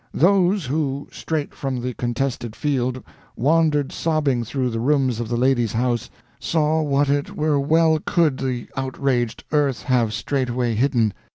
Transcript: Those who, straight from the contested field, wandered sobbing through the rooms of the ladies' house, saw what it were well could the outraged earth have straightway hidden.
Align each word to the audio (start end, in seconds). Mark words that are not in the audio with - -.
Those 0.15 0.65
who, 0.65 1.07
straight 1.11 1.53
from 1.53 1.79
the 1.81 1.93
contested 1.93 2.55
field, 2.55 3.03
wandered 3.35 3.91
sobbing 3.91 4.43
through 4.43 4.71
the 4.71 4.79
rooms 4.79 5.19
of 5.19 5.29
the 5.29 5.37
ladies' 5.37 5.73
house, 5.73 6.09
saw 6.39 6.81
what 6.81 7.07
it 7.07 7.35
were 7.37 7.59
well 7.59 7.99
could 8.03 8.39
the 8.39 8.67
outraged 8.75 9.43
earth 9.51 9.83
have 9.83 10.11
straightway 10.11 10.73
hidden. 10.73 11.13